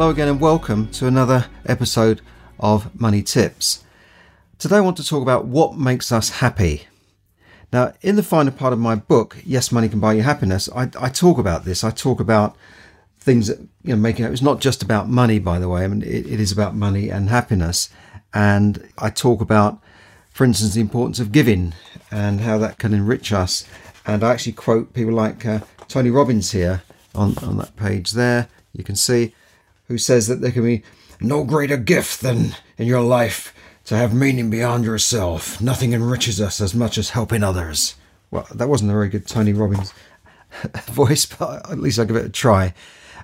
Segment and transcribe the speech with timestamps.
[0.00, 2.22] Hello again, and welcome to another episode
[2.58, 3.84] of Money Tips.
[4.58, 6.86] Today, I want to talk about what makes us happy.
[7.70, 10.88] Now, in the final part of my book, Yes, Money Can Buy You Happiness, I,
[10.98, 11.84] I talk about this.
[11.84, 12.56] I talk about
[13.18, 14.32] things that you know making it.
[14.32, 17.10] it's not just about money by the way i mean it, it is about money
[17.10, 17.90] and happiness
[18.32, 19.78] and i talk about
[20.30, 21.74] for instance the importance of giving
[22.10, 23.66] and how that can enrich us
[24.06, 26.82] and i actually quote people like uh, tony robbins here
[27.14, 29.34] on, on that page there you can see
[29.90, 30.84] who says that there can be
[31.20, 33.52] no greater gift than in your life
[33.84, 35.60] to have meaning beyond yourself.
[35.60, 37.96] Nothing enriches us as much as helping others.
[38.30, 39.92] Well, that wasn't a very good Tony Robbins
[40.84, 42.72] voice, but at least I give it a try.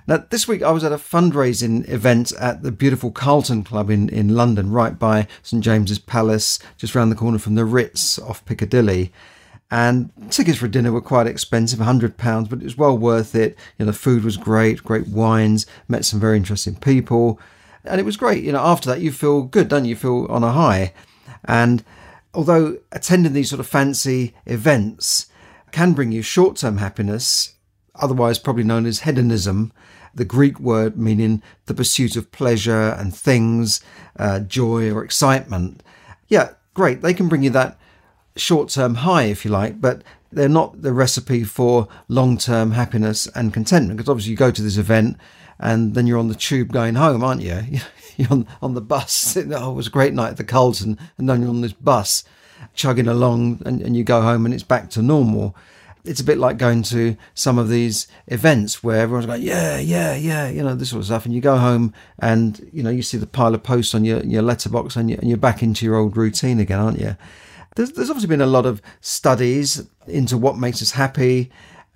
[0.07, 4.09] Now, this week I was at a fundraising event at the beautiful Carlton Club in,
[4.09, 8.43] in London, right by St James's Palace, just round the corner from the Ritz off
[8.43, 9.13] Piccadilly.
[9.69, 13.57] And tickets for dinner were quite expensive, £100, but it was well worth it.
[13.77, 17.39] You know, the food was great, great wines, met some very interesting people.
[17.83, 18.43] And it was great.
[18.43, 19.89] You know, after that, you feel good, don't you?
[19.89, 20.93] You feel on a high.
[21.43, 21.83] And
[22.33, 25.27] although attending these sort of fancy events
[25.71, 27.55] can bring you short term happiness,
[27.95, 29.73] otherwise probably known as hedonism,
[30.13, 33.81] the Greek word meaning the pursuit of pleasure and things,
[34.17, 35.83] uh, joy or excitement.
[36.27, 37.01] Yeah, great.
[37.01, 37.77] They can bring you that
[38.39, 43.27] short term high, if you like, but they're not the recipe for long term happiness
[43.35, 43.97] and contentment.
[43.97, 45.17] Because obviously, you go to this event
[45.59, 47.61] and then you're on the tube going home, aren't you?
[48.17, 49.37] You're on, on the bus.
[49.51, 52.23] Oh, it was a great night at the Carlton, and then you're on this bus
[52.73, 55.55] chugging along and, and you go home and it's back to normal.
[56.03, 60.15] It's a bit like going to some of these events where everyone's going, yeah, yeah,
[60.15, 61.25] yeah, you know, this sort of stuff.
[61.25, 64.23] And you go home and, you know, you see the pile of posts on your,
[64.23, 67.17] your letterbox and, you, and you're back into your old routine again, aren't you?
[67.77, 71.51] There's, there's obviously been a lot of studies into what makes us happy,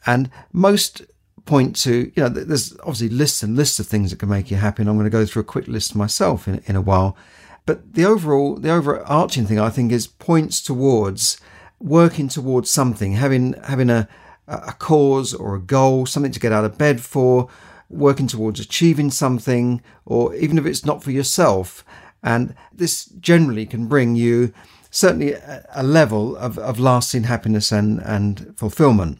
[0.06, 1.02] and most
[1.46, 4.58] point to you know there's obviously lists and lists of things that can make you
[4.58, 7.18] happy, and I'm going to go through a quick list myself in in a while.
[7.66, 11.42] But the overall, the overarching thing I think is points towards
[11.80, 14.08] working towards something, having having a
[14.48, 17.50] a cause or a goal, something to get out of bed for,
[17.90, 21.84] working towards achieving something, or even if it's not for yourself.
[22.22, 24.54] And this generally can bring you
[24.92, 29.20] certainly a, level of, of lasting happiness and, and fulfillment.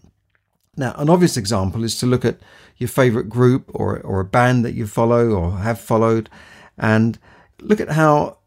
[0.78, 2.40] Now, an obvious example is to look at
[2.78, 6.30] your favorite group or, or a band that you follow or have followed
[6.78, 7.18] and
[7.60, 8.38] look at how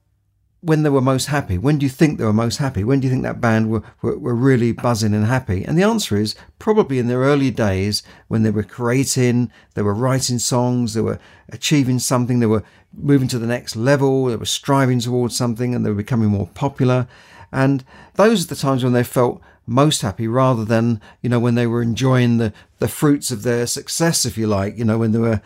[0.61, 1.59] when they were most happy.
[1.59, 2.85] When do you think they were most happy?
[2.85, 5.63] When do you think that band were, were, were, really buzzing and happy?
[5.63, 9.93] And the answer is probably in their early days when they were creating, they were
[9.93, 11.19] writing songs, they were
[11.51, 12.65] achieving something, they were
[12.97, 16.49] moving to the next level, they were striving towards something and they were becoming more
[16.55, 17.07] popular.
[17.53, 17.85] And
[18.15, 21.67] those are the times when they felt most happy rather than, you know, when they
[21.67, 25.19] were enjoying the, the fruits of their success, if you like, you know, when they
[25.19, 25.41] were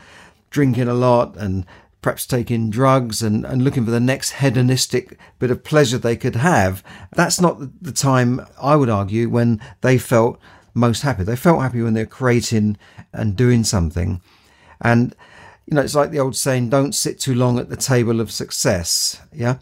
[0.50, 1.66] drinking a lot and
[2.00, 6.36] perhaps taking drugs and, and looking for the next hedonistic bit of pleasure they could
[6.36, 6.82] have.
[7.14, 10.38] That's not the time, I would argue, when they felt
[10.74, 11.24] most happy.
[11.24, 12.76] They felt happy when they were creating
[13.12, 14.22] and doing something.
[14.80, 15.14] And,
[15.68, 18.30] you know, it's like the old saying, don't sit too long at the table of
[18.30, 19.20] success.
[19.32, 19.58] Yeah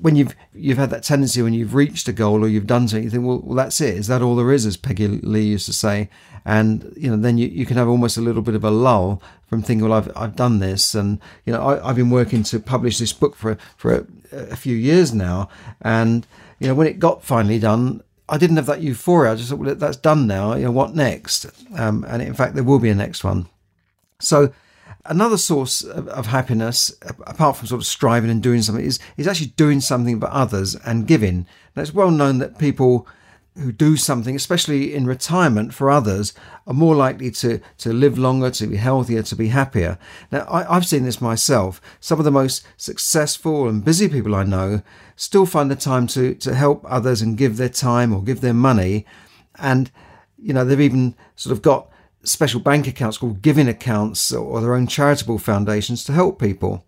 [0.00, 3.04] when you've you've had that tendency when you've reached a goal or you've done something,
[3.04, 3.96] you think, well, well, that's it.
[3.96, 6.08] Is that all there is, as Peggy Lee used to say?
[6.44, 9.22] And you know, then you, you can have almost a little bit of a lull
[9.46, 12.58] from thinking, well, I've I've done this, and you know, I, have been working to
[12.58, 15.48] publish this book for for a, a few years now,
[15.82, 16.26] and
[16.58, 19.32] you know, when it got finally done, I didn't have that euphoria.
[19.32, 20.54] I just thought, well, that's done now.
[20.54, 21.46] You know, what next?
[21.76, 23.48] Um, and in fact, there will be a next one.
[24.18, 24.52] So
[25.06, 26.92] Another source of, of, happiness,
[27.26, 30.74] apart from sort of striving and doing something, is, is actually doing something for others
[30.74, 31.46] and giving.
[31.74, 33.08] Now, it's well known that people
[33.56, 36.32] who do something, especially in retirement for others,
[36.66, 39.98] are more likely to, to live longer, to be healthier, to be happier.
[40.30, 41.80] Now, I, I've seen this myself.
[41.98, 44.82] Some of the most successful and busy people I know
[45.16, 48.54] still find the time to, to help others and give their time or give their
[48.54, 49.04] money.
[49.56, 49.90] And,
[50.38, 51.89] you know, they've even sort of got
[52.22, 56.84] special bank accounts called giving accounts or their own charitable foundations to help people.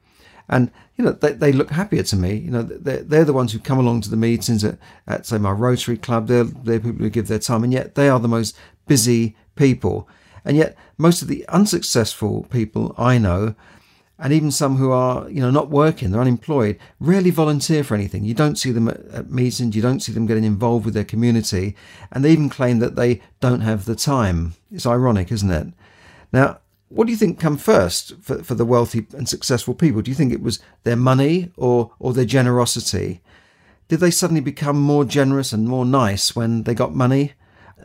[0.48, 2.34] And, you know, they, they look happier to me.
[2.34, 5.38] You know, they're, they're the ones who come along to the meetings at, at say,
[5.38, 6.26] my Rotary Club.
[6.26, 7.64] They're, they're people who give their time.
[7.64, 8.56] And yet they are the most
[8.86, 10.08] busy people.
[10.44, 13.54] And yet most of the unsuccessful people I know
[14.22, 18.24] and even some who are you know not working they're unemployed rarely volunteer for anything.
[18.24, 21.04] You don't see them at, at, meetings you don't see them getting involved with their
[21.04, 21.76] community
[22.10, 24.54] and they even claim that they don't have the time.
[24.70, 25.66] It's ironic isn't it?
[26.32, 30.02] Now what do you think come first for, for the wealthy and successful people?
[30.02, 33.20] Do you think it was their money or or their generosity?
[33.88, 37.32] Did they suddenly become more generous and more nice when they got money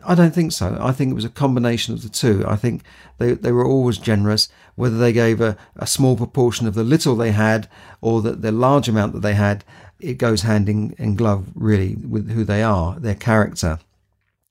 [0.04, 0.76] I don't think so.
[0.80, 2.44] I think it was a combination of the two.
[2.46, 2.82] I think
[3.18, 7.16] they, they were always generous, whether they gave a, a small proportion of the little
[7.16, 7.68] they had
[8.00, 9.64] or the, the large amount that they had,
[10.00, 13.78] it goes hand in, in glove really with who they are, their character.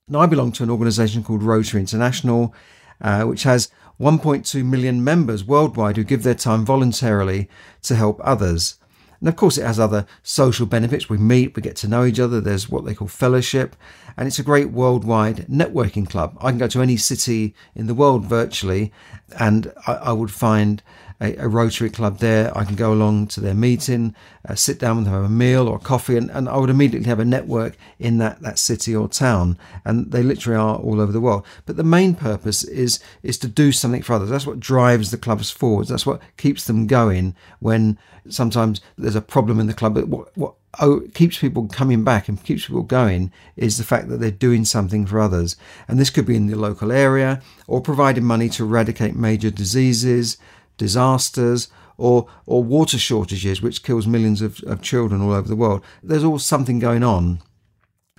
[0.09, 2.53] Now, I belong to an organisation called Rotary International,
[3.01, 7.49] uh, which has 1.2 million members worldwide who give their time voluntarily
[7.83, 8.77] to help others.
[9.19, 11.09] And of course, it has other social benefits.
[11.09, 12.39] We meet, we get to know each other.
[12.39, 13.75] There's what they call fellowship,
[14.15, 16.37] and it's a great worldwide networking club.
[16.41, 18.91] I can go to any city in the world virtually,
[19.39, 20.83] and I, I would find
[21.19, 22.55] a, a, Rotary Club there.
[22.57, 24.15] I can go along to their meeting,
[24.47, 26.69] uh, sit down with them, have a meal or a coffee, and, and I would
[26.69, 29.57] immediately have a network in that, that city or town.
[29.83, 31.45] And they literally are all over the world.
[31.65, 34.29] But the main purpose is is to do something for others.
[34.29, 35.89] That's what drives the clubs forwards.
[35.89, 37.97] That's what keeps them going when
[38.29, 39.97] sometimes there's a problem in the club.
[39.97, 44.19] What, what oh, keeps people coming back and keeps people going is the fact that
[44.19, 45.55] they're doing something for others.
[45.87, 50.37] And this could be in the local area or providing money to eradicate major diseases,
[50.77, 55.83] disasters, or, or water shortages, which kills millions of, of children all over the world.
[56.03, 57.41] There's always something going on.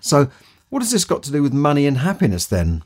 [0.00, 0.31] So,
[0.69, 2.82] what has this got to do with money and happiness then?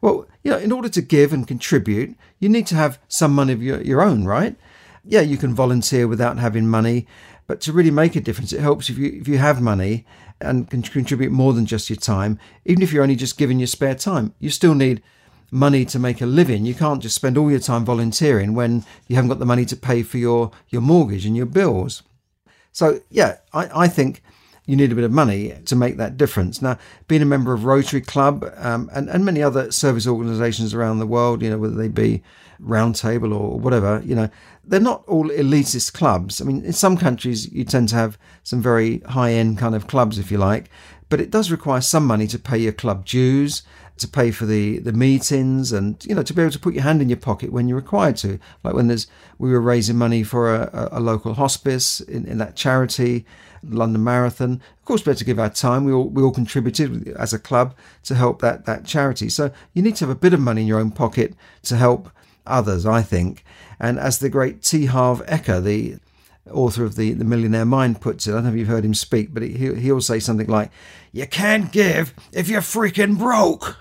[0.00, 3.52] Well, you know, in order to give and contribute, you need to have some money
[3.52, 4.56] of your, your own, right?
[5.04, 7.06] Yeah, you can volunteer without having money,
[7.46, 10.06] but to really make a difference, it helps if you if you have money
[10.40, 12.38] and can contribute more than just your time.
[12.64, 15.02] Even if you're only just giving your spare time, you still need
[15.52, 16.64] money to make a living.
[16.64, 19.76] You can't just spend all your time volunteering when you haven't got the money to
[19.76, 22.02] pay for your, your mortgage and your bills.
[22.72, 24.22] So, yeah, I, I think
[24.64, 26.62] you need a bit of money to make that difference.
[26.62, 30.98] Now, being a member of Rotary Club um, and, and many other service organisations around
[30.98, 32.22] the world, you know, whether they be
[32.62, 34.30] Roundtable or whatever, you know,
[34.64, 36.40] they're not all elitist clubs.
[36.40, 39.86] I mean, in some countries, you tend to have some very high end kind of
[39.86, 40.70] clubs, if you like,
[41.10, 43.64] but it does require some money to pay your club dues
[43.98, 46.82] to pay for the the meetings and you know to be able to put your
[46.82, 48.38] hand in your pocket when you're required to.
[48.62, 49.06] Like when there's
[49.38, 53.24] we were raising money for a, a local hospice in, in that charity
[53.62, 54.60] London Marathon.
[54.80, 55.84] Of course we had to give our time.
[55.84, 57.74] We all we all contributed as a club
[58.04, 59.28] to help that that charity.
[59.28, 61.34] So you need to have a bit of money in your own pocket
[61.64, 62.10] to help
[62.46, 63.44] others I think.
[63.78, 64.86] And as the great T.
[64.86, 65.96] Harv Eker the
[66.50, 68.32] author of the, the Millionaire Mind puts it.
[68.32, 70.70] I don't know if you've heard him speak, but he, he'll say something like,
[71.12, 73.76] You can't give if you're freaking broke.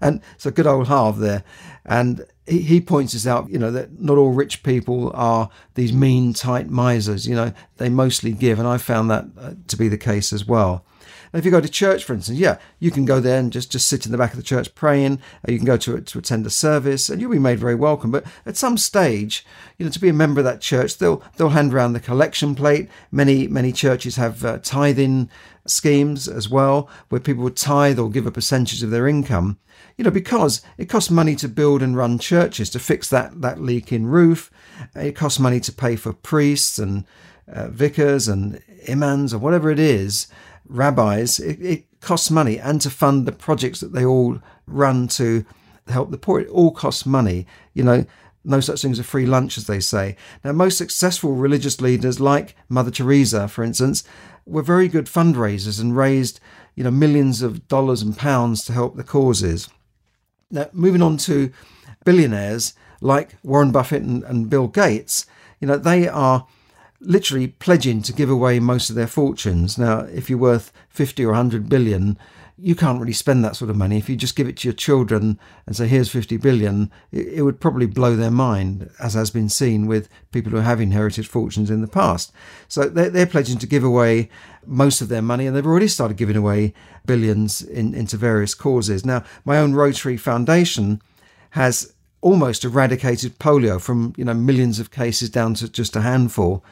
[0.00, 1.44] And so good old Harv there.
[1.84, 5.92] And he, he points us out, you know, that not all rich people are these
[5.92, 7.26] mean, tight misers.
[7.26, 8.58] You know, they mostly give.
[8.58, 10.84] And I found that uh, to be the case as well.
[11.32, 13.72] And if you go to church, for instance, yeah, you can go there and just,
[13.72, 15.20] just sit in the back of the church praying.
[15.48, 18.10] you can go to to attend a service, and you'll be made very welcome.
[18.10, 19.44] But at some stage,
[19.78, 22.54] you know, to be a member of that church, they'll they'll hand around the collection
[22.54, 22.88] plate.
[23.10, 25.30] Many many churches have uh, tithing
[25.66, 29.58] schemes as well, where people would tithe or give a percentage of their income.
[29.96, 33.60] You know, because it costs money to build and run churches to fix that that
[33.60, 34.50] leaking roof.
[34.94, 37.04] It costs money to pay for priests and
[37.50, 40.26] uh, vicars and imams or whatever it is
[40.68, 45.44] rabbis, it, it costs money, and to fund the projects that they all run to
[45.88, 46.40] help the poor.
[46.40, 47.46] It all costs money.
[47.74, 48.06] You know,
[48.44, 50.16] no such thing as a free lunch, as they say.
[50.44, 54.04] Now, most successful religious leaders, like Mother Teresa, for instance,
[54.46, 56.40] were very good fundraisers and raised,
[56.74, 59.68] you know, millions of dollars and pounds to help the causes.
[60.50, 61.52] Now, moving on to
[62.04, 65.26] billionaires like Warren Buffett and, and Bill Gates,
[65.60, 66.46] you know, they are
[67.06, 69.78] literally pledging to give away most of their fortunes.
[69.78, 72.18] Now, if you're worth 50 or 100 billion,
[72.58, 73.98] you can't really spend that sort of money.
[73.98, 77.60] If you just give it to your children and say, here's 50 billion, it, would
[77.60, 81.82] probably blow their mind, as has been seen with people who have inherited fortunes in
[81.82, 82.32] the past.
[82.66, 84.30] So they're, they're pledging to give away
[84.64, 86.72] most of their money, and they've already started giving away
[87.04, 89.04] billions in, into various causes.
[89.04, 91.02] Now, my own Rotary Foundation
[91.50, 96.64] has almost eradicated polio from you know millions of cases down to just a handful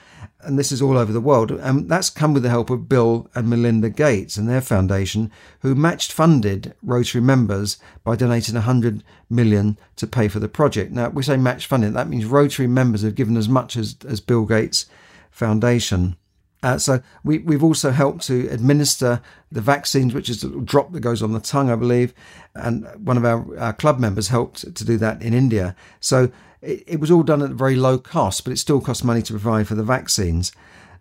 [0.45, 1.51] and this is all over the world.
[1.51, 5.75] And that's come with the help of Bill and Melinda Gates and their foundation, who
[5.75, 10.93] matched funded Rotary members by donating 100 million to pay for the project.
[10.93, 14.21] Now, we say match funding, that means Rotary members have given as much as, as
[14.21, 14.87] Bill Gates
[15.31, 16.17] Foundation.
[16.65, 19.21] Uh, so we, we've also helped to administer
[19.53, 22.15] the vaccines, which is a drop that goes on the tongue, I believe.
[22.55, 25.77] And one of our, our club members helped to do that in India.
[26.01, 26.31] So
[26.63, 29.21] it, it was all done at a very low cost, but it still costs money
[29.21, 30.53] to provide for the vaccines.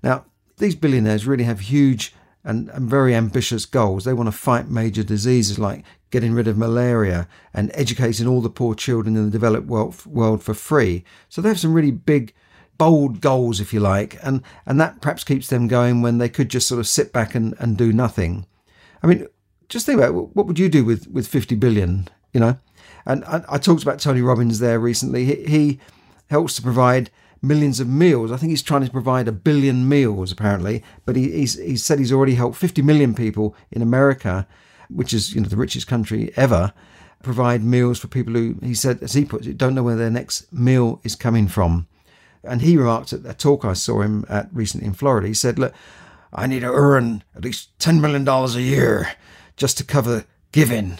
[0.03, 0.25] Now,
[0.57, 4.03] these billionaires really have huge and, and, very ambitious goals.
[4.03, 8.49] They want to fight major diseases like getting rid of malaria and educating all the
[8.49, 11.05] poor children in the developed world, world for free.
[11.29, 12.33] So they have some really big,
[12.83, 16.49] bold goals, if you like, and, and that perhaps keeps them going when they could
[16.49, 18.45] just sort of sit back and, and do nothing.
[19.01, 19.25] I mean,
[19.69, 20.35] just think about it.
[20.35, 22.57] what would you do with, with 50 billion, you know?
[23.05, 25.23] And I, I talked about Tony Robbins there recently.
[25.23, 25.79] He, he
[26.29, 27.09] helps to provide
[27.41, 28.33] millions of meals.
[28.33, 30.83] I think he's trying to provide a billion meals, apparently.
[31.05, 34.45] But he, he's, he said he's already helped 50 million people in America,
[34.89, 36.73] which is you know the richest country ever,
[37.21, 40.09] provide meals for people who, he said, as he puts it, don't know where their
[40.09, 41.87] next meal is coming from.
[42.43, 45.27] And he remarked at a talk I saw him at recently in Florida.
[45.27, 45.73] He said, "Look,
[46.33, 49.11] I need to earn at least $10 million a year
[49.55, 50.99] just to cover giving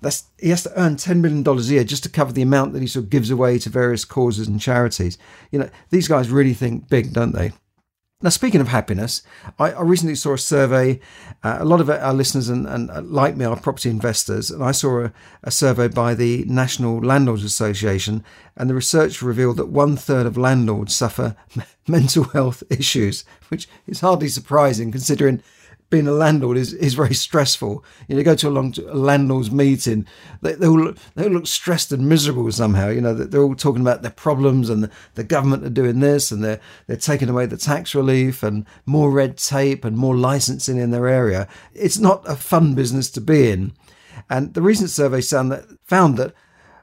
[0.00, 2.72] that's he has to earn ten million dollars a year just to cover the amount
[2.72, 5.18] that he sort of gives away to various causes and charities.
[5.50, 7.52] You know, these guys really think big, don't they?
[8.22, 9.22] Now, speaking of happiness,
[9.58, 11.00] I, I recently saw a survey.
[11.42, 14.72] Uh, a lot of our listeners and, and like me are property investors, and I
[14.72, 18.24] saw a, a survey by the National Landlords Association,
[18.56, 21.36] and the research revealed that one third of landlords suffer
[21.86, 25.42] mental health issues, which is hardly surprising considering
[25.88, 27.84] being a landlord is, is very stressful.
[28.08, 30.06] You know, you go to a long a landlord's meeting,
[30.42, 32.88] they, they all look, they all look stressed and miserable somehow.
[32.88, 36.30] You know, they're all talking about their problems and the, the government are doing this
[36.30, 40.78] and they're they're taking away the tax relief and more red tape and more licensing
[40.78, 41.48] in their area.
[41.72, 43.72] It's not a fun business to be in.
[44.28, 46.34] And the recent survey found that found that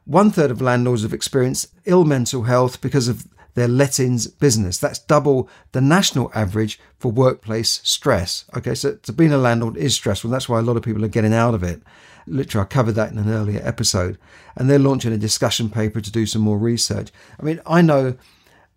[0.05, 4.77] one third of landlords have experienced ill mental health because of their lettings business.
[4.77, 8.45] That's double the national average for workplace stress.
[8.55, 10.29] Okay, so to being a landlord is stressful.
[10.29, 11.81] That's why a lot of people are getting out of it.
[12.25, 14.17] Literally, I covered that in an earlier episode.
[14.55, 17.12] And they're launching a discussion paper to do some more research.
[17.39, 18.15] I mean, I know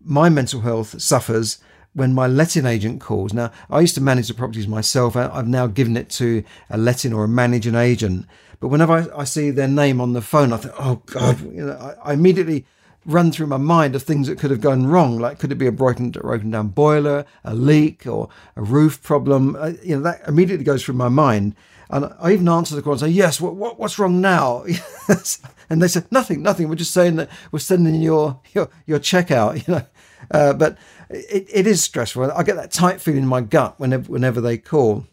[0.05, 1.59] my mental health suffers
[1.95, 3.33] when my letting agent calls.
[3.33, 5.17] Now, I used to manage the properties myself.
[5.17, 8.27] I've now given it to a letting or a managing agent.
[8.61, 11.65] But whenever I, I see their name on the phone, I think, oh God, you
[11.65, 12.67] know, I, I immediately
[13.07, 15.19] run through my mind of things that could have gone wrong.
[15.19, 19.57] Like, could it be a broken, broken down boiler, a leak, or a roof problem?
[19.57, 21.55] Uh, you know, that immediately goes through my mind.
[21.89, 24.65] And I even answer the call and say, "Yes, what, what what's wrong now?"
[25.71, 26.69] and they said, "Nothing, nothing.
[26.69, 29.87] We're just saying that we're sending your your your check out." You know,
[30.31, 32.33] uh, but it, it is stressful.
[32.33, 35.07] I get that tight feeling in my gut whenever whenever they call.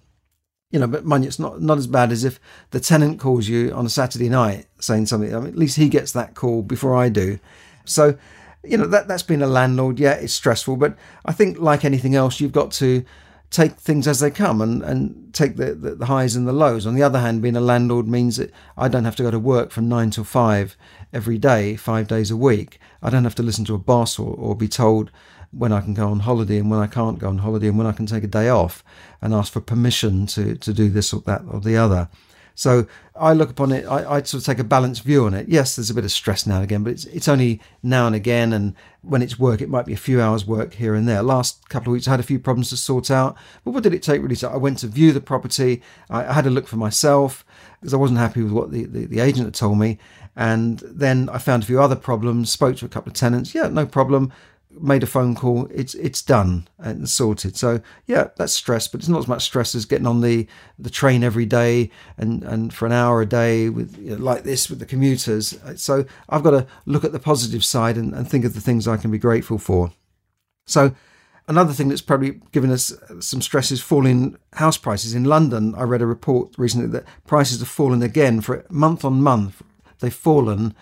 [0.71, 2.39] You know, but mind you, it's not not as bad as if
[2.71, 5.35] the tenant calls you on a Saturday night saying something.
[5.35, 7.37] I mean, at least he gets that call before I do.
[7.85, 8.17] So,
[8.63, 9.99] you know, that, that's been a landlord.
[9.99, 13.03] Yeah, it's stressful, but I think like anything else, you've got to
[13.53, 16.87] take things as they come and, and take the, the, the, highs and the lows.
[16.87, 19.37] On the other hand, being a landlord means that I don't have to go to
[19.37, 20.75] work from nine till five
[21.13, 22.79] every day, five days a week.
[23.03, 25.11] I don't have to listen to a boss or, or be told
[25.51, 27.85] when I can go on holiday and when I can't go on holiday and when
[27.85, 28.83] I can take a day off
[29.21, 32.09] and ask for permission to, to do this or that or the other.
[32.55, 35.47] So I look upon it, I, I sort of take a balanced view on it.
[35.47, 38.15] Yes, there's a bit of stress now and again, but it's, it's only now and
[38.15, 38.53] again.
[38.53, 41.23] And when it's work, it might be a few hours work here and there.
[41.23, 43.35] Last couple of weeks, I had a few problems to sort out.
[43.63, 44.35] But what did it take really?
[44.35, 45.81] So I went to view the property.
[46.09, 47.45] I, I had a look for myself
[47.81, 49.97] because I wasn't happy with what the, the, the agent had told me.
[50.35, 53.53] And then I found a few other problems, spoke to a couple of tenants.
[53.53, 54.31] Yeah, no problem
[54.79, 57.55] made a phone call, it's it's done and sorted.
[57.55, 60.89] So yeah, that's stress, but it's not as much stress as getting on the the
[60.89, 64.69] train every day and and for an hour a day with you know, like this
[64.69, 65.57] with the commuters.
[65.75, 68.87] So I've got to look at the positive side and, and think of the things
[68.87, 69.91] I can be grateful for.
[70.65, 70.95] So
[71.47, 75.75] another thing that's probably given us some stress is falling house prices in London.
[75.75, 79.61] I read a report recently that prices have fallen again for month on month.
[79.99, 80.75] They've fallen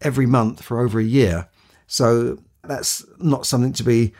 [0.00, 1.48] every month for over a year.
[1.86, 4.12] So that's not something to be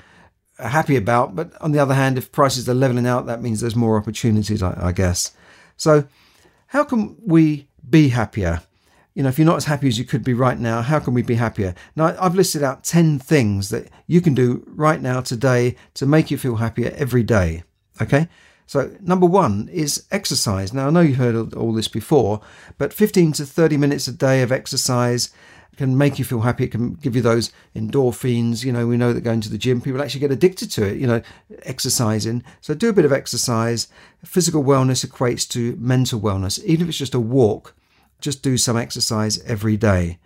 [0.58, 1.34] uh, happy about.
[1.34, 4.62] But on the other hand, if prices are leveling out, that means there's more opportunities,
[4.62, 5.32] I, I guess.
[5.76, 6.04] So,
[6.68, 8.62] how can we be happier?
[9.14, 11.14] You know, if you're not as happy as you could be right now, how can
[11.14, 11.74] we be happier?
[11.94, 16.30] Now, I've listed out 10 things that you can do right now, today, to make
[16.32, 17.62] you feel happier every day.
[18.00, 18.28] Okay?
[18.66, 20.72] So, number one is exercise.
[20.72, 22.40] Now, I know you've heard all this before,
[22.78, 25.30] but 15 to 30 minutes a day of exercise
[25.76, 26.64] can make you feel happy.
[26.64, 28.64] It can give you those endorphins.
[28.64, 30.99] You know, we know that going to the gym, people actually get addicted to it,
[30.99, 31.23] you know,
[31.62, 32.43] exercising.
[32.61, 33.88] So do a bit of exercise.
[34.25, 36.62] Physical wellness equates to mental wellness.
[36.64, 37.75] Even if it's just a walk,
[38.21, 40.19] just do some exercise every day.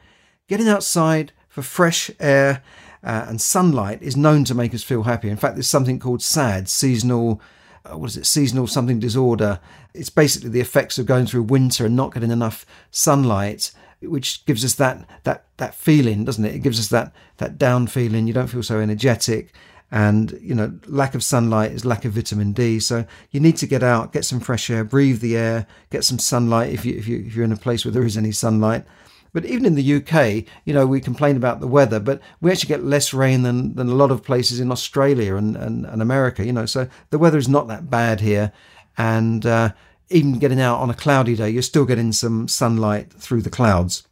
[0.49, 2.62] Getting outside for fresh air
[3.02, 5.31] uh, and sunlight is known to make us feel happy.
[5.31, 7.40] In fact, there's something called SAD, seasonal
[7.85, 9.61] uh, what is it, seasonal something disorder.
[9.95, 13.71] It's basically the effects of going through winter and not getting enough sunlight
[14.02, 16.55] which gives us that that that feeling, doesn't it?
[16.55, 18.26] It gives us that that down feeling.
[18.26, 19.52] You don't feel so energetic,
[19.90, 22.78] and you know, lack of sunlight is lack of vitamin D.
[22.81, 26.19] So you need to get out, get some fresh air, breathe the air, get some
[26.19, 28.85] sunlight if you if you if you're in a place where there is any sunlight.
[29.33, 32.69] But even in the UK, you know, we complain about the weather, but we actually
[32.69, 36.45] get less rain than, than a lot of places in Australia and, and, and America,
[36.45, 38.52] you know, so the weather is not that bad here.
[38.97, 39.73] And uh,
[40.10, 44.06] even getting out on a cloudy day, you're still getting some sunlight through the clouds.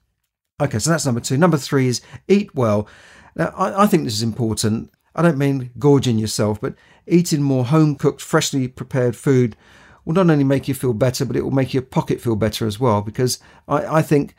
[0.61, 1.37] Okay, so that's number two.
[1.37, 2.89] Number three is eat well.
[3.35, 4.91] Now, I, I think this is important.
[5.15, 6.75] I don't mean gorging yourself, but
[7.07, 9.57] eating more home cooked, freshly prepared food
[10.05, 12.67] will not only make you feel better, but it will make your pocket feel better
[12.67, 13.03] as well.
[13.03, 13.39] Because
[13.69, 14.35] I, I think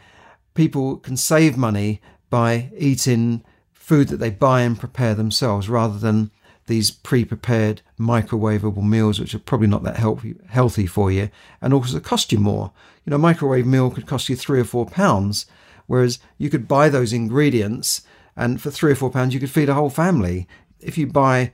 [0.54, 6.32] people can save money by eating food that they buy and prepare themselves rather than
[6.68, 11.30] these pre-prepared microwavable meals, which are probably not that healthy healthy for you,
[11.62, 12.72] and also cost you more.
[13.06, 15.46] You know, a microwave meal could cost you three or four pounds,
[15.88, 18.02] whereas you could buy those ingredients,
[18.36, 20.48] and for three or four pounds you could feed a whole family.
[20.80, 21.54] If you buy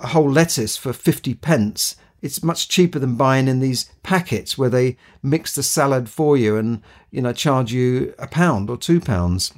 [0.00, 4.70] a whole lettuce for fifty pence, it's much cheaper than buying in these packets where
[4.70, 9.00] they mix the salad for you and you know charge you a pound or two
[9.00, 9.52] pounds.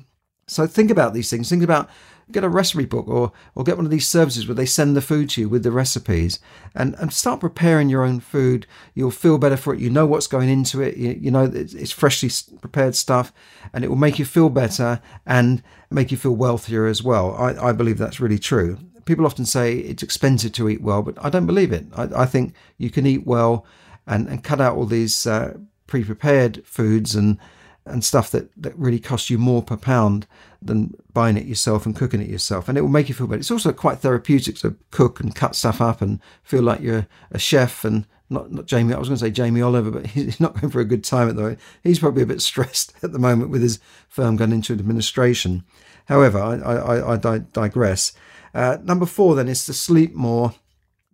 [0.46, 1.48] So think about these things.
[1.48, 1.88] Think about
[2.32, 5.00] get a recipe book or or get one of these services where they send the
[5.00, 6.38] food to you with the recipes
[6.74, 8.66] and and start preparing your own food.
[8.94, 9.80] You'll feel better for it.
[9.80, 10.96] You know what's going into it.
[10.96, 13.32] You, you know it's, freshly prepared stuff
[13.72, 17.34] and it will make you feel better and make you feel wealthier as well.
[17.34, 18.78] I, I believe that's really true.
[19.04, 21.86] People often say it's expensive to eat well but i don't believe it.
[21.94, 23.66] I, I think you can eat well
[24.06, 27.38] and, and cut out all these uh, pre-prepared foods and
[27.84, 30.26] and stuff that, that really costs you more per pound
[30.60, 32.68] than buying it yourself and cooking it yourself.
[32.68, 33.40] And it will make you feel better.
[33.40, 37.38] It's also quite therapeutic to cook and cut stuff up and feel like you're a
[37.38, 40.58] chef and not, not Jamie, I was going to say Jamie Oliver, but he's not
[40.60, 41.60] going for a good time at the moment.
[41.82, 45.64] He's probably a bit stressed at the moment with his firm going into administration.
[46.06, 48.12] However, I, I, I digress.
[48.54, 50.54] Uh, number four then is to sleep more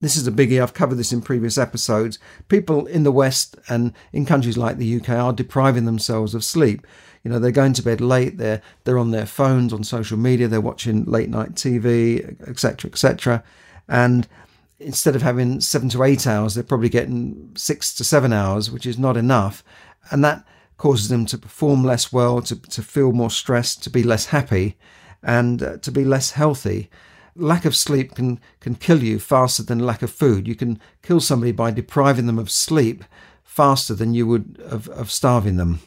[0.00, 0.62] this is a biggie.
[0.62, 2.18] I've covered this in previous episodes.
[2.48, 6.87] People in the West and in countries like the UK are depriving themselves of sleep.
[7.24, 8.38] You know, they're going to bed late.
[8.38, 10.46] They're they're on their phones, on social media.
[10.46, 13.42] They're watching late night TV, etc., etc.
[13.88, 14.28] And
[14.78, 18.87] instead of having seven to eight hours, they're probably getting six to seven hours, which
[18.87, 19.64] is not enough.
[20.11, 20.44] And that
[20.76, 24.76] causes them to perform less well, to, to feel more stressed, to be less happy,
[25.24, 26.88] and uh, to be less healthy
[27.38, 30.46] lack of sleep can, can kill you faster than lack of food.
[30.46, 33.05] You can kill somebody by depriving them of sleep
[33.44, 35.81] faster than you would of, of starving them.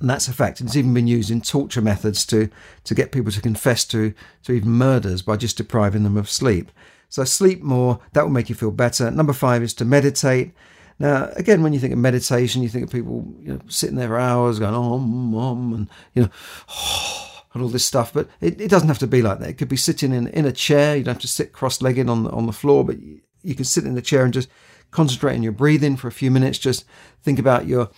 [0.00, 0.60] And that's a fact.
[0.60, 2.50] It's even been used in torture methods to,
[2.84, 6.70] to get people to confess to, to even murders by just depriving them of sleep.
[7.08, 9.10] So sleep more, that will make you feel better.
[9.10, 10.52] Number five is to meditate.
[10.98, 14.08] Now, again, when you think of meditation, you think of people you know, sitting there
[14.08, 16.30] for hours going, om, om, and, you know,
[16.68, 18.12] oh, and all this stuff.
[18.12, 19.48] But it, it doesn't have to be like that.
[19.48, 20.96] It could be sitting in, in a chair.
[20.96, 23.64] You don't have to sit cross-legged on the, on the floor, but you, you can
[23.64, 24.48] sit in the chair and just
[24.90, 26.58] concentrate on your breathing for a few minutes.
[26.58, 26.84] Just
[27.22, 27.90] think about your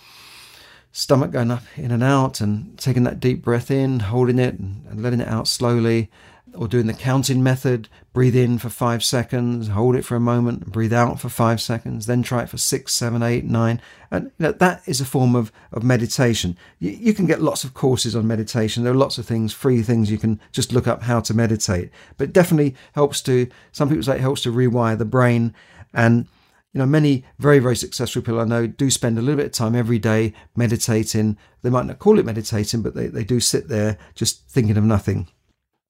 [0.91, 4.85] stomach going up in and out and taking that deep breath in, holding it and,
[4.87, 6.09] and letting it out slowly
[6.57, 10.71] or doing the counting method, breathe in for five seconds, hold it for a moment,
[10.71, 13.81] breathe out for five seconds, then try it for six, seven, eight, nine.
[14.09, 16.57] And you know, that is a form of, of meditation.
[16.79, 18.83] You, you can get lots of courses on meditation.
[18.83, 21.91] There are lots of things, free things you can just look up how to meditate.
[22.17, 25.53] But it definitely helps to, some people say it helps to rewire the brain.
[25.93, 26.27] And
[26.73, 29.51] you know, many very, very successful people I know do spend a little bit of
[29.51, 31.37] time every day meditating.
[31.61, 34.83] They might not call it meditating, but they, they do sit there just thinking of
[34.83, 35.27] nothing.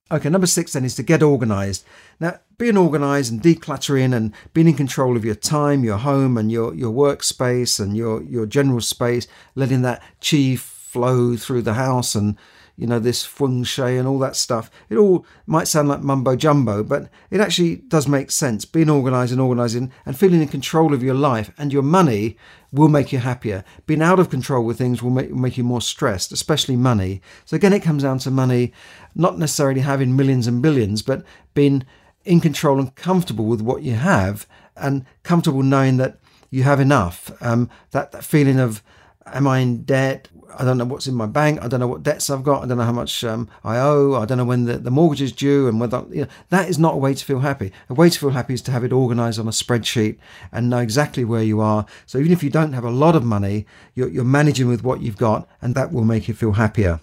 [0.09, 1.83] Okay, number six then is to get organized.
[2.19, 6.49] Now, being organized and decluttering and being in control of your time, your home, and
[6.49, 12.15] your, your workspace and your, your general space, letting that chi flow through the house
[12.15, 12.37] and
[12.77, 14.69] you know, this feng shui and all that stuff.
[14.89, 18.65] It all might sound like mumbo jumbo, but it actually does make sense.
[18.65, 22.37] Being organized and organizing and feeling in control of your life and your money
[22.71, 23.63] will make you happier.
[23.87, 27.21] Being out of control with things will make, make you more stressed, especially money.
[27.45, 28.73] So again, it comes down to money,
[29.15, 31.23] not necessarily having millions and billions, but
[31.55, 31.83] being
[32.25, 36.19] in control and comfortable with what you have and comfortable knowing that
[36.51, 37.31] you have enough.
[37.41, 38.83] Um, that, that feeling of,
[39.25, 40.27] am I in debt?
[40.55, 41.61] I don't know what's in my bank.
[41.61, 42.63] I don't know what debts I've got.
[42.63, 44.15] I don't know how much um, I owe.
[44.15, 46.79] I don't know when the, the mortgage is due and whether, you know, that is
[46.79, 47.71] not a way to feel happy.
[47.89, 50.17] A way to feel happy is to have it organized on a spreadsheet
[50.51, 51.85] and know exactly where you are.
[52.05, 55.01] So even if you don't have a lot of money, you're, you're managing with what
[55.01, 57.01] you've got and that will make you feel happier.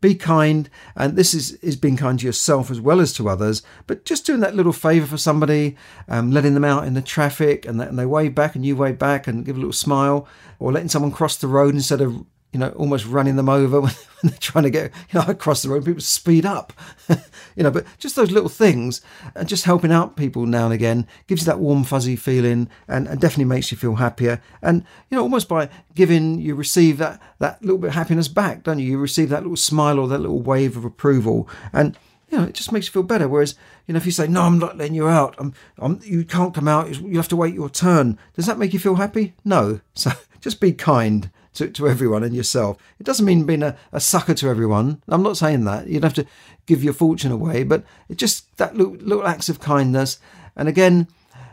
[0.00, 3.62] Be kind, and this is, is being kind to yourself as well as to others,
[3.88, 5.76] but just doing that little favour for somebody,
[6.08, 8.98] um, letting them out in the traffic and, and they wave back and you wave
[8.98, 10.28] back and give a little smile,
[10.60, 13.92] or letting someone cross the road instead of you know, almost running them over when,
[14.22, 15.84] they're trying to get you know across the road.
[15.84, 16.72] People speed up,
[17.56, 17.70] you know.
[17.70, 19.00] But just those little things
[19.34, 23.08] and just helping out people now and again gives you that warm fuzzy feeling and,
[23.08, 24.42] and definitely makes you feel happier.
[24.60, 28.62] And you know, almost by giving, you receive that that little bit of happiness back,
[28.64, 28.90] don't you?
[28.90, 31.96] You receive that little smile or that little wave of approval and
[32.30, 33.28] you know, it just makes you feel better.
[33.28, 33.54] Whereas,
[33.86, 36.54] you know, if you say, no, I'm not letting you out, I'm, I'm, you can't
[36.54, 39.34] come out, you have to wait your turn, does that make you feel happy?
[39.44, 39.80] No.
[39.94, 42.76] So just be kind to, to everyone and yourself.
[42.98, 45.02] It doesn't mean being a, a sucker to everyone.
[45.08, 45.86] I'm not saying that.
[45.86, 46.26] You'd have to
[46.66, 50.18] give your fortune away, but it just that little, little acts of kindness.
[50.56, 51.06] And again,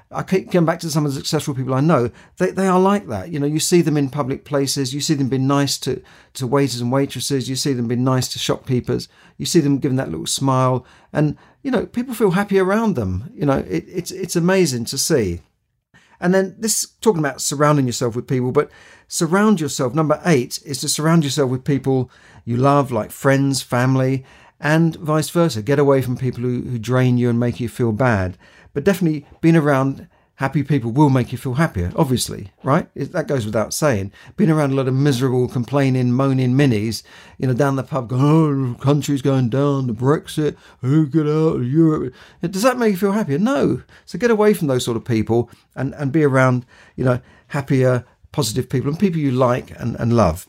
[0.10, 2.12] I keep coming back to some of the successful people I know.
[2.38, 3.30] They, they are like that.
[3.30, 4.93] You know, you see them in public places.
[4.93, 6.02] You see them being nice to,
[6.36, 7.50] to waiters and waitresses.
[7.50, 9.10] You see them being nice to shopkeepers.
[9.38, 10.86] You see them giving that little smile.
[11.12, 13.30] And, you know, people feel happy around them.
[13.36, 15.41] You know, it, it's, it's amazing to see.
[16.19, 18.71] And then this talking about surrounding yourself with people, but
[19.08, 19.93] surround yourself.
[19.93, 22.10] Number eight is to surround yourself with people
[22.45, 24.25] you love, like friends, family,
[24.60, 25.62] and vice versa.
[25.62, 28.38] Get away from people who, who drain you and make you feel bad.
[28.73, 32.88] But definitely being around happy people will make you feel happier, obviously, right?
[32.95, 34.12] That goes without saying.
[34.36, 37.02] Being around a lot of miserable, complaining, moaning minis,
[37.39, 41.26] you know, down the pub going, oh, the country's going down, the Brexit, oh, get
[41.26, 42.13] out of Europe.
[42.41, 43.39] Does that make you feel happier?
[43.39, 43.82] No.
[44.06, 48.06] So get away from those sort of people and, and be around, you know, happier,
[48.32, 50.47] positive people and people you like and, and love.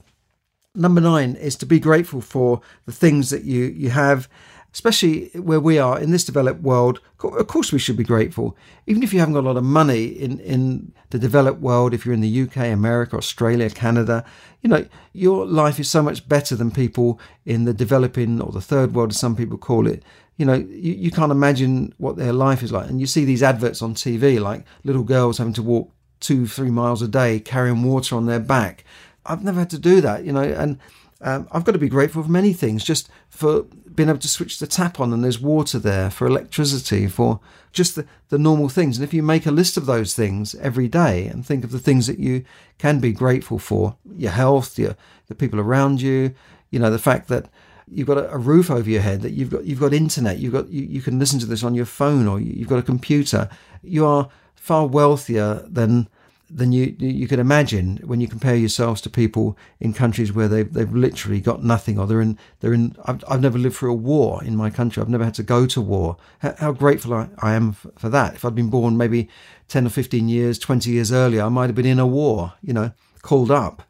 [0.74, 4.28] Number nine is to be grateful for the things that you, you have
[4.72, 8.56] especially where we are in this developed world, of course we should be grateful.
[8.86, 12.04] Even if you haven't got a lot of money in, in the developed world, if
[12.04, 14.24] you're in the UK, America, Australia, Canada,
[14.62, 18.60] you know, your life is so much better than people in the developing or the
[18.60, 20.02] third world, as some people call it.
[20.36, 22.88] You know, you, you can't imagine what their life is like.
[22.88, 26.70] And you see these adverts on TV, like little girls having to walk two, three
[26.70, 28.84] miles a day carrying water on their back.
[29.26, 30.78] I've never had to do that, you know, and
[31.20, 33.62] um, I've got to be grateful for many things, just for
[33.94, 37.40] being able to switch the tap on and there's water there, for electricity, for
[37.72, 38.96] just the, the normal things.
[38.96, 41.80] And if you make a list of those things every day and think of the
[41.80, 42.44] things that you
[42.78, 46.34] can be grateful for, your health, your, the people around you,
[46.70, 47.46] you know, the fact that
[47.90, 50.52] you've got a, a roof over your head, that you've got you've got internet, you've
[50.52, 53.48] got you, you can listen to this on your phone or you've got a computer,
[53.82, 56.08] you are far wealthier than
[56.50, 60.72] than you you could imagine when you compare yourselves to people in countries where they've
[60.72, 63.96] they've literally got nothing or they're in they're in I've, I've never lived through a
[63.96, 65.02] war in my country.
[65.02, 66.16] I've never had to go to war.
[66.38, 68.34] How, how grateful I, I am for that.
[68.34, 69.28] If I'd been born maybe
[69.68, 72.72] 10 or 15 years 20 years earlier I might have been in a war you
[72.72, 73.82] know called up.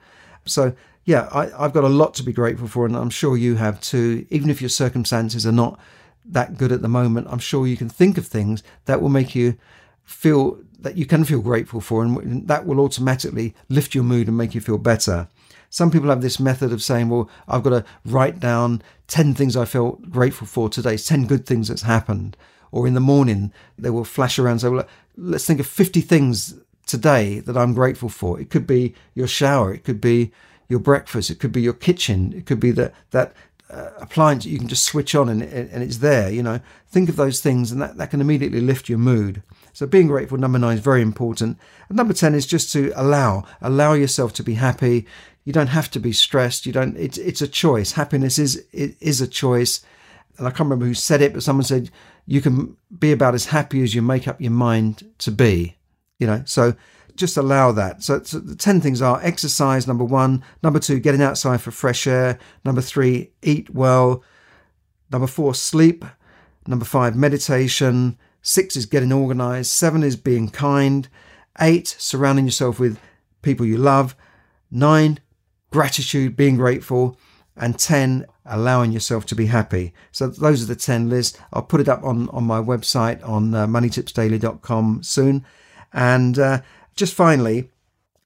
[0.44, 3.55] So yeah I, I've got a lot to be grateful for and I'm sure you
[3.55, 4.27] have too.
[4.31, 5.79] Even if your circumstances are not
[6.25, 9.37] that good at the moment I'm sure you can think of things that will make
[9.37, 9.57] you
[10.09, 14.37] feel that you can feel grateful for, and that will automatically lift your mood and
[14.37, 15.29] make you feel better.
[15.71, 19.57] Some people have this method of saying, Well, I've got to write down 10 things
[19.57, 22.37] I felt grateful for today, 10 good things that's happened.
[22.73, 26.01] Or in the morning, they will flash around and say, Well, let's think of 50
[26.01, 26.55] things
[26.87, 28.40] today that I'm grateful for.
[28.40, 30.33] It could be your shower, it could be
[30.68, 33.35] your breakfast, it could be your kitchen, it could be that, that
[33.68, 36.31] uh, appliance you can just switch on and, and it's there.
[36.31, 39.42] You know, think of those things, and that, that can immediately lift your mood.
[39.78, 41.56] So being grateful, number nine, is very important.
[41.88, 45.06] And number ten is just to allow, allow yourself to be happy.
[45.44, 46.66] You don't have to be stressed.
[46.66, 46.96] You don't.
[46.96, 47.92] It's it's a choice.
[47.92, 49.82] Happiness is it is a choice.
[50.36, 51.92] And I can't remember who said it, but someone said
[52.26, 55.76] you can be about as happy as you make up your mind to be.
[56.18, 56.74] You know, so
[57.14, 58.02] just allow that.
[58.02, 60.42] So, so, the 10 things are exercise, number one.
[60.60, 62.40] Number two, getting outside for fresh air.
[62.64, 64.24] Number three, eat well.
[65.12, 66.04] Number four, sleep.
[66.66, 68.18] Number five, meditation.
[68.42, 69.70] Six is getting organized.
[69.70, 71.09] Seven is being kind.
[71.61, 72.98] Eight, surrounding yourself with
[73.42, 74.14] people you love.
[74.70, 75.20] Nine,
[75.70, 77.18] gratitude, being grateful.
[77.57, 79.92] And 10, allowing yourself to be happy.
[80.12, 81.38] So those are the 10 lists.
[81.53, 85.44] I'll put it up on, on my website on uh, moneytipsdaily.com soon.
[85.92, 86.61] And uh,
[86.94, 87.70] just finally,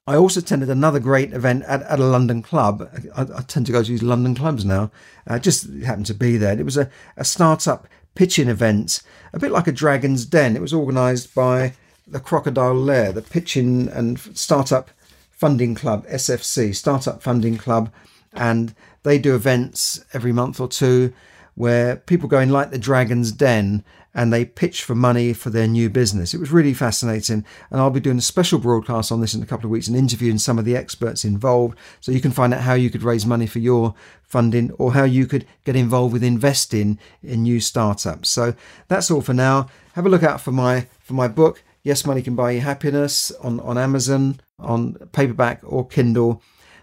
[0.07, 2.89] I also attended another great event at, at a London club.
[3.15, 4.91] I, I, tend to go to these London clubs now.
[5.29, 6.59] I just happened to be there.
[6.59, 10.57] It was a, a startup pitching event, a bit like a Dragon's Den.
[10.57, 11.75] It was organised by
[12.07, 14.91] the Crocodile Lair, the Pitching and Startup
[15.31, 17.91] Funding Club, SFC, Startup Funding Club.
[18.33, 21.13] And they do events every month or two
[21.55, 25.67] where people go in like the Dragon's Den and they pitch for money for their
[25.67, 26.35] new business.
[26.35, 27.45] It was really fascinating.
[27.71, 29.97] And I'll be doing a special broadcast on this in a couple of weeks and
[29.97, 33.25] interviewing some of the experts involved so you can find out how you could raise
[33.25, 38.29] money for your funding or how you could get involved with investing in new startups.
[38.29, 38.55] So
[38.89, 39.69] that's all for now.
[39.95, 41.63] Have a look out for my for my book.
[41.83, 46.41] Yes, money can buy you happiness on, on Amazon, on paperback or Kindle.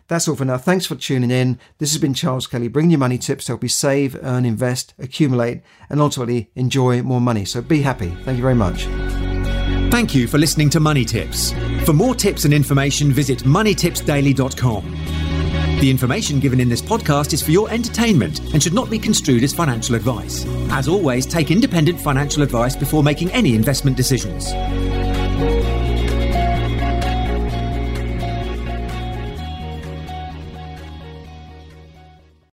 [0.10, 0.58] That's all for now.
[0.58, 1.60] Thanks for tuning in.
[1.78, 4.96] This has been Charles Kelly, bringing you money tips to help you save, earn, invest,
[4.98, 7.46] accumulate, and ultimately enjoy more money.
[7.46, 8.10] So be happy.
[8.26, 8.86] Thank you very much.
[9.92, 11.54] Thank you for listening to Money Tips.
[11.86, 14.92] For more tips and information, visit moneytipsdaily.com.
[15.80, 19.44] The information given in this podcast is for your entertainment and should not be construed
[19.44, 20.46] as financial advice.
[20.72, 24.52] As always, take independent financial advice before making any investment decisions.